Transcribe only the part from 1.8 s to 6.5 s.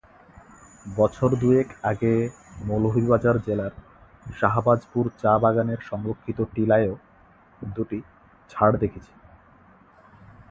আগে মৌলভীবাজার জেলার শাহবাজপুর চা-বাগানের সংরক্ষিত